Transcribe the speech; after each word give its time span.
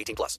18 0.00 0.14
plus. 0.16 0.38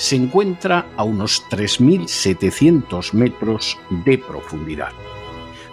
se 0.00 0.16
encuentra 0.16 0.90
a 0.96 1.04
unos 1.04 1.44
3.700 1.50 3.12
metros 3.12 3.76
de 4.06 4.16
profundidad. 4.16 4.92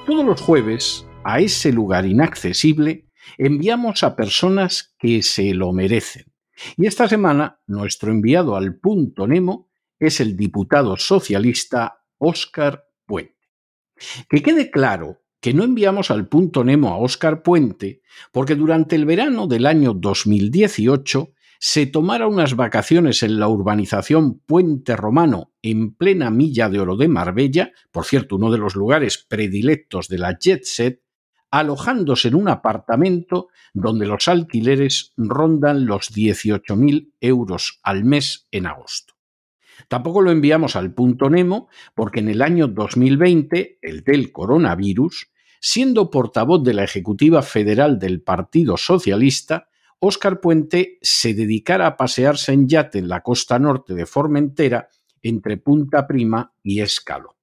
Todos 0.05 0.25
los 0.25 0.41
jueves, 0.41 1.07
a 1.23 1.39
ese 1.39 1.71
lugar 1.71 2.05
inaccesible, 2.05 3.07
enviamos 3.38 4.03
a 4.03 4.17
personas 4.17 4.93
que 4.99 5.23
se 5.23 5.53
lo 5.53 5.71
merecen. 5.71 6.25
Y 6.75 6.88
esta 6.88 7.07
semana, 7.07 7.61
nuestro 7.67 8.11
enviado 8.11 8.57
al 8.57 8.75
punto 8.75 9.27
Nemo 9.27 9.69
es 9.97 10.19
el 10.19 10.35
diputado 10.35 10.97
socialista 10.97 12.03
Óscar 12.17 12.83
Puente. 13.05 13.33
Que 14.27 14.44
quede 14.44 14.71
claro 14.71 15.21
que 15.39 15.53
no 15.53 15.63
enviamos 15.63 16.11
al 16.11 16.27
punto 16.27 16.65
Nemo 16.65 16.89
a 16.89 16.97
Óscar 16.97 17.44
Puente 17.44 18.01
porque 18.33 18.55
durante 18.55 18.97
el 18.97 19.05
verano 19.05 19.47
del 19.47 19.65
año 19.65 19.94
2018 19.94 21.31
se 21.59 21.85
tomara 21.85 22.28
unas 22.28 22.56
vacaciones 22.56 23.23
en 23.23 23.40
la 23.40 23.47
urbanización 23.47 24.40
Puente 24.40 24.95
Romano 24.95 25.53
en 25.62 25.94
plena 25.94 26.29
milla 26.29 26.69
de 26.69 26.79
oro 26.79 26.97
de 26.97 27.07
Marbella, 27.07 27.72
por 27.91 28.06
cierto, 28.06 28.35
uno 28.35 28.51
de 28.51 28.57
los 28.57 28.75
lugares 28.75 29.25
predilectos 29.28 30.07
de 30.07 30.18
la 30.19 30.38
jet 30.38 30.63
set, 30.63 31.01
alojándose 31.50 32.28
en 32.28 32.35
un 32.35 32.50
apartamento 32.50 33.47
donde 33.73 34.06
los 34.06 34.28
alquileres 34.28 35.13
rondan 35.18 35.85
los 35.85 36.12
18.000 36.12 37.13
euros 37.22 37.79
al 37.84 38.03
mes 38.03 38.47
en 38.51 38.68
agosto. 38.68 39.13
Tampoco 39.88 40.22
lo 40.22 40.31
enviamos 40.31 40.75
al 40.75 40.94
punto 40.94 41.29
Nemo 41.29 41.69
porque 41.95 42.19
en 42.19 42.29
el 42.29 42.41
año 42.41 42.68
2020, 42.68 43.79
el 43.81 44.03
del 44.03 44.31
coronavirus, 44.31 45.31
siendo 45.62 46.09
portavoz 46.09 46.63
de 46.63 46.74
la 46.74 46.84
Ejecutiva 46.84 47.41
Federal 47.41 48.00
del 48.00 48.22
Partido 48.22 48.78
Socialista, 48.78 49.69
Óscar 50.00 50.40
Puente 50.40 51.00
se 51.02 51.34
dedicara 51.34 51.88
a 51.88 51.97
pasearse 51.97 52.53
en 52.53 52.68
yate 52.68 53.00
en 53.00 53.08
la 53.08 53.22
costa 53.22 53.58
norte 53.58 53.96
de 53.96 54.06
Formentera 54.06 54.90
entre 55.22 55.58
Punta 55.58 56.06
Prima 56.06 56.53
y 56.62 56.81
Escalo. 56.81 57.35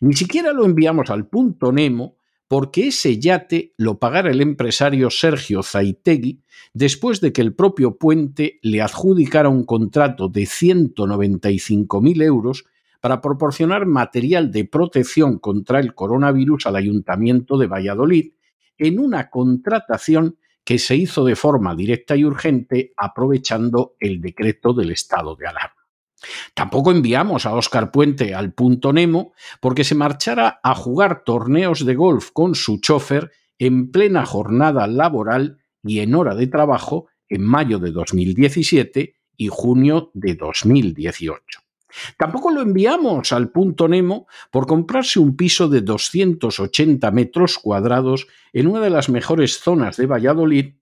Ni 0.00 0.14
siquiera 0.14 0.52
lo 0.52 0.64
enviamos 0.64 1.10
al 1.10 1.28
punto 1.28 1.70
Nemo 1.70 2.16
porque 2.48 2.88
ese 2.88 3.18
yate 3.18 3.74
lo 3.76 3.98
pagara 3.98 4.30
el 4.30 4.40
empresario 4.40 5.10
Sergio 5.10 5.62
Zaitegui 5.62 6.42
después 6.72 7.20
de 7.20 7.32
que 7.32 7.42
el 7.42 7.54
propio 7.54 7.96
Puente 7.96 8.58
le 8.62 8.82
adjudicara 8.82 9.48
un 9.48 9.64
contrato 9.64 10.28
de 10.28 10.42
195.000 10.42 12.22
euros 12.22 12.64
para 13.00 13.20
proporcionar 13.20 13.86
material 13.86 14.50
de 14.50 14.64
protección 14.64 15.38
contra 15.38 15.78
el 15.78 15.94
coronavirus 15.94 16.66
al 16.66 16.76
Ayuntamiento 16.76 17.56
de 17.58 17.66
Valladolid 17.66 18.32
en 18.78 18.98
una 18.98 19.30
contratación 19.30 20.38
que 20.64 20.78
se 20.78 20.96
hizo 20.96 21.24
de 21.24 21.36
forma 21.36 21.74
directa 21.74 22.16
y 22.16 22.24
urgente 22.24 22.92
aprovechando 22.96 23.96
el 24.00 24.20
decreto 24.20 24.72
del 24.72 24.90
estado 24.90 25.36
de 25.36 25.46
alarma. 25.46 25.84
Tampoco 26.54 26.90
enviamos 26.90 27.46
a 27.46 27.54
Óscar 27.54 27.90
Puente 27.90 28.34
al 28.34 28.52
punto 28.52 28.92
Nemo 28.92 29.34
porque 29.60 29.84
se 29.84 29.94
marchara 29.94 30.60
a 30.62 30.74
jugar 30.74 31.22
torneos 31.24 31.84
de 31.84 31.94
golf 31.94 32.30
con 32.32 32.54
su 32.54 32.80
chofer 32.80 33.30
en 33.58 33.90
plena 33.90 34.24
jornada 34.24 34.86
laboral 34.86 35.58
y 35.82 36.00
en 36.00 36.14
hora 36.14 36.34
de 36.34 36.46
trabajo 36.46 37.08
en 37.28 37.42
mayo 37.42 37.78
de 37.78 37.90
2017 37.90 39.14
y 39.36 39.48
junio 39.48 40.10
de 40.14 40.34
2018. 40.34 41.63
Tampoco 42.16 42.50
lo 42.50 42.62
enviamos 42.62 43.32
al 43.32 43.50
punto 43.50 43.88
Nemo 43.88 44.26
por 44.50 44.66
comprarse 44.66 45.20
un 45.20 45.36
piso 45.36 45.68
de 45.68 45.80
280 45.80 47.10
metros 47.10 47.58
cuadrados 47.58 48.26
en 48.52 48.66
una 48.66 48.80
de 48.80 48.90
las 48.90 49.08
mejores 49.08 49.58
zonas 49.58 49.96
de 49.96 50.06
Valladolid 50.06 50.74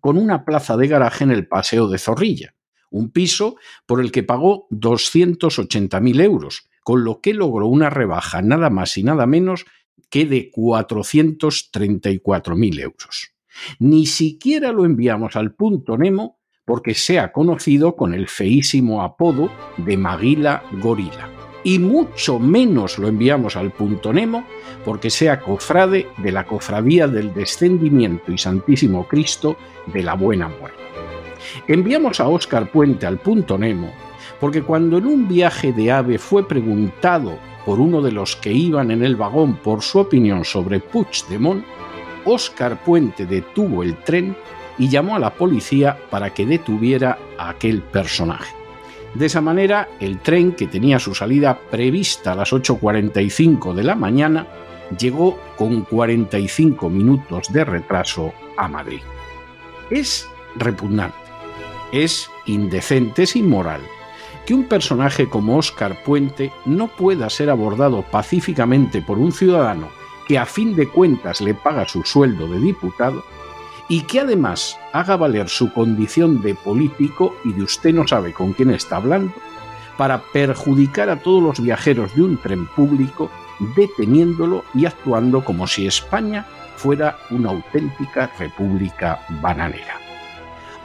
con 0.00 0.16
una 0.16 0.44
plaza 0.44 0.76
de 0.76 0.88
garaje 0.88 1.24
en 1.24 1.30
el 1.30 1.46
Paseo 1.46 1.86
de 1.88 1.98
Zorrilla, 1.98 2.54
un 2.90 3.10
piso 3.10 3.56
por 3.86 4.00
el 4.00 4.10
que 4.10 4.22
pagó 4.22 4.66
280.000 4.70 6.22
euros, 6.22 6.68
con 6.82 7.04
lo 7.04 7.20
que 7.20 7.34
logró 7.34 7.66
una 7.66 7.90
rebaja 7.90 8.40
nada 8.42 8.70
más 8.70 8.96
y 8.96 9.02
nada 9.02 9.26
menos 9.26 9.66
que 10.08 10.24
de 10.26 10.50
434.000 10.50 12.80
euros. 12.80 13.34
Ni 13.78 14.06
siquiera 14.06 14.72
lo 14.72 14.86
enviamos 14.86 15.36
al 15.36 15.54
punto 15.54 15.98
Nemo 15.98 16.39
porque 16.70 16.94
sea 16.94 17.32
conocido 17.32 17.96
con 17.96 18.14
el 18.14 18.28
feísimo 18.28 19.02
apodo 19.02 19.50
de 19.76 19.96
Maguila 19.96 20.62
Gorila. 20.80 21.28
Y 21.64 21.80
mucho 21.80 22.38
menos 22.38 22.96
lo 22.96 23.08
enviamos 23.08 23.56
al 23.56 23.72
punto 23.72 24.12
Nemo 24.12 24.44
porque 24.84 25.10
sea 25.10 25.40
cofrade 25.40 26.06
de 26.18 26.30
la 26.30 26.46
cofradía 26.46 27.08
del 27.08 27.34
descendimiento 27.34 28.30
y 28.30 28.38
santísimo 28.38 29.08
Cristo 29.08 29.56
de 29.86 30.04
la 30.04 30.14
buena 30.14 30.46
muerte. 30.46 30.78
Enviamos 31.66 32.20
a 32.20 32.28
Óscar 32.28 32.70
Puente 32.70 33.04
al 33.04 33.18
punto 33.18 33.58
Nemo 33.58 33.90
porque 34.38 34.62
cuando 34.62 34.98
en 34.98 35.06
un 35.06 35.26
viaje 35.26 35.72
de 35.72 35.90
ave 35.90 36.18
fue 36.18 36.46
preguntado 36.46 37.36
por 37.66 37.80
uno 37.80 38.00
de 38.00 38.12
los 38.12 38.36
que 38.36 38.52
iban 38.52 38.92
en 38.92 39.02
el 39.02 39.16
vagón 39.16 39.56
por 39.56 39.82
su 39.82 39.98
opinión 39.98 40.44
sobre 40.44 40.78
Puigdemont, 40.78 41.64
Óscar 42.24 42.80
Puente 42.84 43.26
detuvo 43.26 43.82
el 43.82 43.96
tren 44.04 44.36
y 44.80 44.88
llamó 44.88 45.14
a 45.14 45.18
la 45.18 45.34
policía 45.34 45.98
para 46.08 46.32
que 46.32 46.46
detuviera 46.46 47.18
a 47.36 47.50
aquel 47.50 47.82
personaje. 47.82 48.52
De 49.14 49.26
esa 49.26 49.42
manera, 49.42 49.90
el 50.00 50.20
tren, 50.20 50.52
que 50.52 50.68
tenía 50.68 50.98
su 50.98 51.14
salida 51.14 51.58
prevista 51.70 52.32
a 52.32 52.34
las 52.34 52.50
8.45 52.52 53.74
de 53.74 53.84
la 53.84 53.94
mañana, 53.94 54.46
llegó 54.98 55.38
con 55.56 55.82
45 55.82 56.88
minutos 56.88 57.52
de 57.52 57.64
retraso 57.64 58.32
a 58.56 58.68
Madrid. 58.68 59.02
Es 59.90 60.26
repugnante, 60.56 61.18
es 61.92 62.30
indecente, 62.46 63.24
es 63.24 63.36
inmoral 63.36 63.82
que 64.46 64.54
un 64.54 64.64
personaje 64.64 65.28
como 65.28 65.58
Óscar 65.58 66.02
Puente 66.02 66.52
no 66.64 66.88
pueda 66.88 67.28
ser 67.28 67.50
abordado 67.50 68.02
pacíficamente 68.02 69.02
por 69.02 69.18
un 69.18 69.32
ciudadano 69.32 69.88
que 70.26 70.38
a 70.38 70.46
fin 70.46 70.74
de 70.74 70.88
cuentas 70.88 71.42
le 71.42 71.52
paga 71.52 71.86
su 71.86 72.02
sueldo 72.02 72.48
de 72.48 72.58
diputado 72.60 73.22
y 73.90 74.02
que 74.02 74.20
además 74.20 74.78
haga 74.92 75.16
valer 75.16 75.48
su 75.48 75.72
condición 75.72 76.40
de 76.40 76.54
político 76.54 77.34
y 77.44 77.52
de 77.52 77.64
usted 77.64 77.92
no 77.92 78.06
sabe 78.06 78.32
con 78.32 78.52
quién 78.52 78.70
está 78.70 78.96
hablando 78.96 79.34
para 79.98 80.22
perjudicar 80.32 81.10
a 81.10 81.16
todos 81.16 81.42
los 81.42 81.60
viajeros 81.60 82.14
de 82.14 82.22
un 82.22 82.38
tren 82.38 82.66
público 82.68 83.30
deteniéndolo 83.76 84.64
y 84.74 84.86
actuando 84.86 85.44
como 85.44 85.66
si 85.66 85.88
España 85.88 86.46
fuera 86.76 87.18
una 87.30 87.50
auténtica 87.50 88.30
república 88.38 89.20
bananera. 89.42 89.98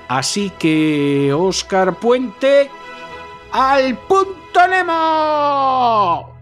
Así 0.07 0.51
que, 0.59 1.31
Óscar 1.31 1.95
Puente, 1.95 2.69
al 3.51 3.97
punto 3.99 4.67
Nemo. 4.67 6.35